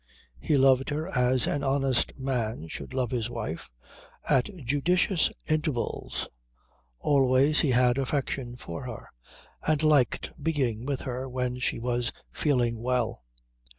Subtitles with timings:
[0.39, 3.69] He loved her as an honest man should love his wife
[4.27, 6.27] at judicious intervals.
[6.97, 9.09] Always he had affection for her,
[9.61, 13.23] and liked being with her when she was feeling well.